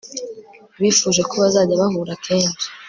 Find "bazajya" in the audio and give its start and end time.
1.41-1.81